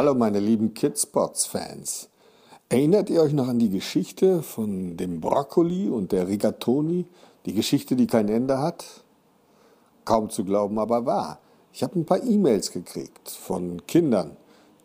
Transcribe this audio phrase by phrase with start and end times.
[0.00, 2.08] Hallo meine lieben Kidspots-Fans.
[2.70, 7.04] Erinnert ihr euch noch an die Geschichte von dem Brokkoli und der Rigatoni?
[7.44, 8.86] Die Geschichte, die kein Ende hat?
[10.06, 11.38] Kaum zu glauben, aber wahr.
[11.74, 14.38] Ich habe ein paar E-Mails gekriegt von Kindern,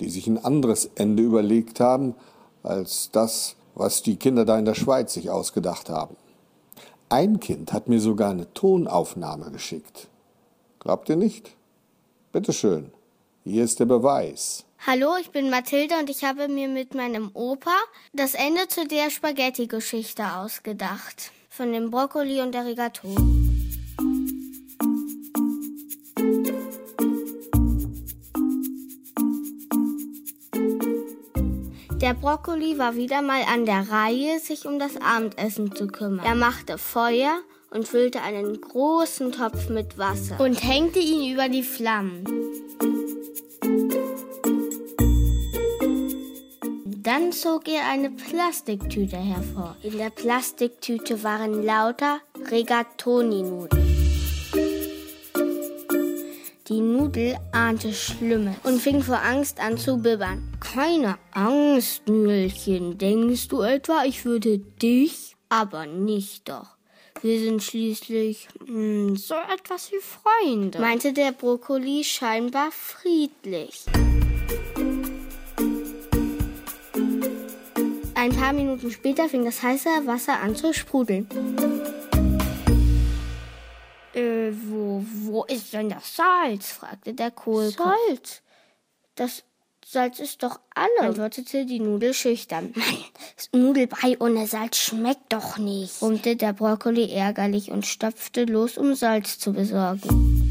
[0.00, 2.14] die sich ein anderes Ende überlegt haben
[2.62, 6.16] als das, was die Kinder da in der Schweiz sich ausgedacht haben.
[7.10, 10.08] Ein Kind hat mir sogar eine Tonaufnahme geschickt.
[10.78, 11.54] Glaubt ihr nicht?
[12.32, 12.92] Bitteschön.
[13.44, 14.64] Hier ist der Beweis.
[14.84, 17.70] Hallo, ich bin Mathilde und ich habe mir mit meinem Opa
[18.12, 21.30] das Ende zu der Spaghetti-Geschichte ausgedacht.
[21.48, 23.14] Von dem Brokkoli und der Rigatoni.
[32.00, 36.26] Der Brokkoli war wieder mal an der Reihe, sich um das Abendessen zu kümmern.
[36.26, 37.38] Er machte Feuer
[37.70, 42.24] und füllte einen großen Topf mit Wasser und hängte ihn über die Flammen.
[47.14, 49.76] Dann zog er eine Plastiktüte hervor.
[49.82, 53.86] In der Plastiktüte waren lauter Regatoni-Nudeln.
[56.68, 60.56] Die Nudel ahnte Schlimmes und fing vor Angst an zu bibbern.
[60.58, 62.96] Keine Angst, Mühlchen.
[62.96, 65.36] Denkst du etwa, ich würde dich?
[65.50, 66.78] Aber nicht doch.
[67.20, 73.84] Wir sind schließlich mh, hm, so etwas wie Freunde, meinte der Brokkoli scheinbar friedlich.
[78.22, 81.26] Ein paar Minuten später fing das heiße Wasser an zu sprudeln.
[84.14, 86.70] Äh, wo, wo ist denn das Salz?
[86.70, 87.96] fragte der Kohlkopf.
[88.06, 88.42] Salz?
[89.16, 89.42] Das
[89.84, 92.72] Salz ist doch alle, antwortete die Nudel schüchtern.
[92.76, 93.04] Mann,
[93.34, 98.94] das Nudelbrei ohne Salz schmeckt doch nicht, brummte der Brokkoli ärgerlich und stapfte los, um
[98.94, 100.41] Salz zu besorgen.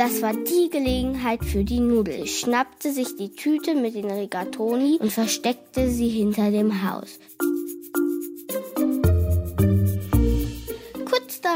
[0.00, 2.26] Das war die Gelegenheit für die Nudel.
[2.26, 7.18] schnappte sich die Tüte mit den Rigatoni und versteckte sie hinter dem Haus.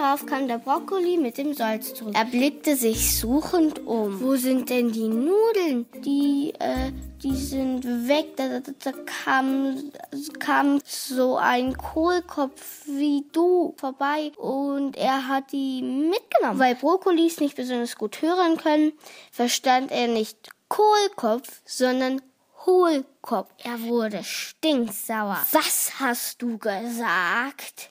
[0.05, 2.15] Darauf kam der Brokkoli mit dem Salz zurück.
[2.15, 4.21] Er blickte sich suchend um.
[4.21, 5.87] Wo sind denn die Nudeln?
[6.05, 6.93] Die, äh,
[7.23, 8.37] die sind weg.
[8.37, 8.93] Da, da, da
[9.25, 9.91] kam,
[10.39, 16.59] kam so ein Kohlkopf wie du vorbei und er hat die mitgenommen.
[16.59, 18.93] Weil Brokkolis nicht besonders gut hören können,
[19.33, 22.21] verstand er nicht Kohlkopf, sondern
[22.67, 23.51] Hohlkopf.
[23.63, 25.39] Er wurde stinksauer.
[25.53, 27.91] Was hast du gesagt?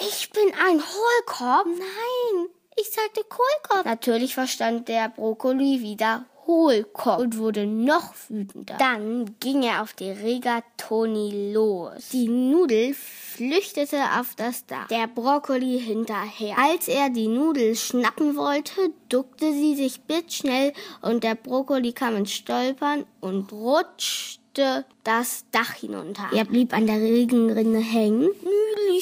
[0.00, 1.66] Ich bin ein Hohlkopf?
[1.66, 3.84] Nein, ich sagte Kohlkopf.
[3.84, 8.76] Natürlich verstand der Brokkoli wieder Hohlkopf und wurde noch wütender.
[8.78, 12.08] Dann ging er auf die Regatoni los.
[12.12, 16.56] Die Nudel flüchtete auf das Dach, der Brokkoli hinterher.
[16.58, 22.32] Als er die Nudel schnappen wollte, duckte sie sich blitzschnell und der Brokkoli kam ins
[22.32, 26.28] Stolpern und rutschte das Dach hinunter.
[26.34, 28.30] Er blieb an der Regenrinne hängen.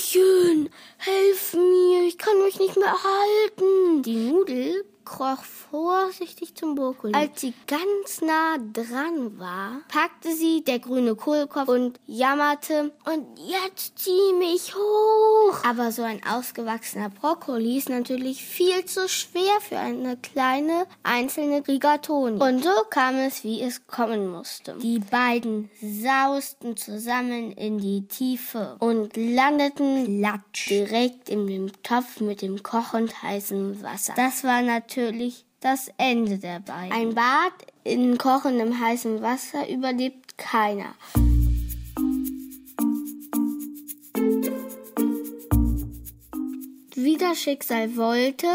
[0.01, 4.03] Nüdelchen, helf mir, ich kann mich nicht mehr halten.
[4.03, 7.15] Die Nudel kroch vorsichtig zum Brokkoli.
[7.15, 13.99] Als sie ganz nah dran war, packte sie der grüne Kohlkopf und jammerte, und jetzt
[13.99, 15.65] zieh mich hoch.
[15.65, 22.41] Aber so ein ausgewachsener Brokkoli ist natürlich viel zu schwer für eine kleine einzelne Rigatoni.
[22.41, 24.77] Und so kam es, wie es kommen musste.
[24.81, 32.43] Die beiden sausten zusammen in die Tiefe und landeten latsch direkt in dem Topf mit
[32.43, 34.13] dem kochend heißen Wasser.
[34.17, 36.93] Das war natürlich natürlich das Ende der beiden.
[36.93, 37.53] Ein Bad
[37.85, 40.95] in kochendem heißem Wasser überlebt keiner.
[46.95, 48.47] Wie das Schicksal wollte,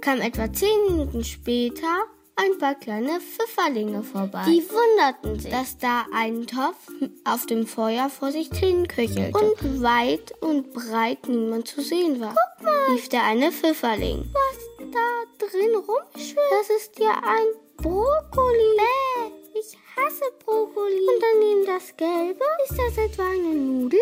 [0.00, 2.06] kam etwa zehn Minuten später
[2.36, 4.44] ein paar kleine Pfifferlinge vorbei.
[4.46, 6.88] Die wunderten sich, dass da ein Topf
[7.24, 12.34] auf dem Feuer vor sich hin köchelte und weit und breit niemand zu sehen war.
[12.56, 14.24] Guck mal, rief der eine Pfifferling.
[14.32, 14.59] Was
[14.92, 17.46] da drin rumschwimmt, das ist ja ein
[17.76, 18.76] Brokkoli.
[18.76, 21.00] Bäh, ich hasse Brokkoli.
[21.00, 24.00] Und daneben das Gelbe, ist das etwa eine Nudel?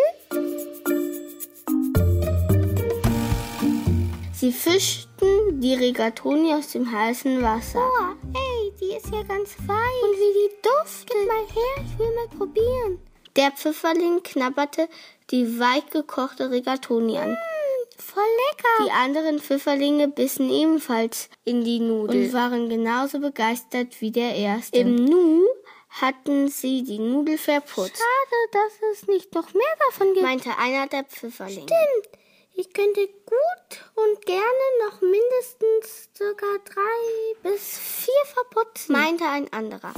[4.32, 7.81] Sie fischten die Rigatoni aus dem heißen Wasser.
[7.81, 9.99] Oh, ey, die ist ja ganz fein.
[10.05, 11.17] Und wie die duftet.
[11.17, 13.00] Gib mal her, ich will mal probieren.
[13.37, 14.88] Der Pfifferling knabberte
[15.31, 17.32] die weich gekochte Rigatoni an.
[17.32, 17.58] Mm,
[18.03, 18.85] voll lecker.
[18.87, 24.79] Die anderen Pfifferlinge bissen ebenfalls in die Nudel und waren genauso begeistert wie der erste.
[24.79, 25.45] Im Nu
[25.89, 27.97] hatten sie die Nudel verputzt.
[27.97, 31.62] Schade, dass es nicht noch mehr davon gibt, meinte einer der Pfifferlinge.
[31.62, 32.19] Stimmt.
[32.55, 34.45] Ich könnte gut und gerne
[34.85, 39.93] noch mindestens circa drei bis vier verputzen, meinte ein anderer.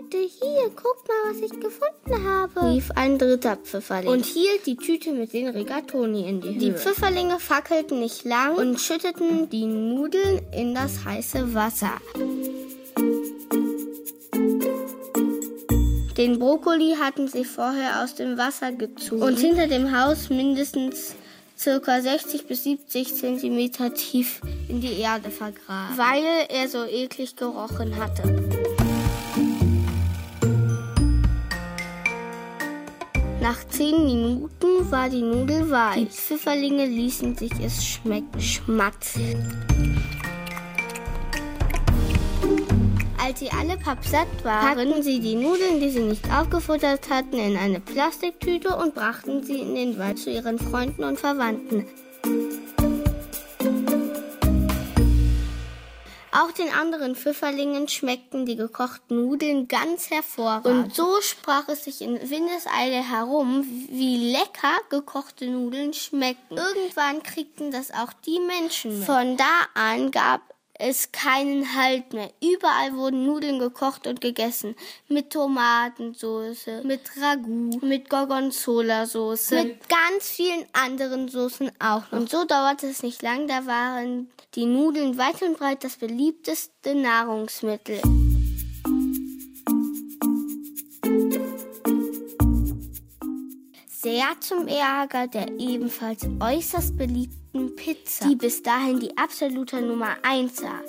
[0.00, 4.76] Leute, hier, guckt mal, was ich gefunden habe, rief ein dritter Pfifferling und hielt die
[4.76, 6.58] Tüte mit den Rigatoni in die Höhe.
[6.58, 11.92] Die Pfifferlinge fackelten nicht lang und schütteten die Nudeln in das heiße Wasser.
[16.16, 21.14] Den Brokkoli hatten sie vorher aus dem Wasser gezogen und hinter dem Haus mindestens
[21.58, 27.96] circa 60 bis 70 Zentimeter tief in die Erde vergraben, weil er so eklig gerochen
[27.96, 28.69] hatte.
[33.40, 35.96] Nach zehn Minuten war die Nudel weich.
[35.96, 38.38] Die Pfifferlinge ließen sich es schmecken.
[38.38, 39.64] Schmatzen.
[43.16, 47.56] Als sie alle pappsatt waren, packten sie die Nudeln, die sie nicht aufgefuttert hatten, in
[47.56, 51.86] eine Plastiktüte und brachten sie in den Wald zu ihren Freunden und Verwandten.
[56.40, 60.66] Auch den anderen Pfifferlingen schmeckten die gekochten Nudeln ganz hervorragend.
[60.66, 66.56] Und so sprach es sich in Windeseile herum, wie lecker gekochte Nudeln schmecken.
[66.56, 69.06] Irgendwann kriegten das auch die Menschen mit.
[69.06, 70.40] Von da an gab
[70.80, 72.30] es keinen Halt mehr.
[72.42, 74.74] Überall wurden Nudeln gekocht und gegessen.
[75.08, 82.18] Mit Tomatensauce, mit Ragout, mit Gorgonzola-Soße, mit ganz vielen anderen Soßen auch noch.
[82.18, 86.94] Und so dauerte es nicht lang, da waren die Nudeln weit und breit das beliebteste
[86.94, 88.00] Nahrungsmittel.
[93.86, 100.62] Sehr zum Ärger der ebenfalls äußerst beliebten Pizza, die bis dahin die absolute Nummer 1
[100.62, 100.80] war.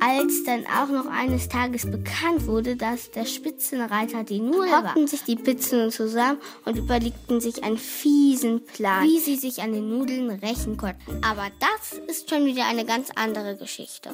[0.00, 5.08] Als dann auch noch eines Tages bekannt wurde, dass der Spitzenreiter die Null war, hockten
[5.08, 9.88] sich die Pizzen zusammen und überlegten sich einen fiesen Plan, wie sie sich an den
[9.88, 11.20] Nudeln rächen konnten.
[11.24, 14.10] Aber das ist schon wieder eine ganz andere Geschichte.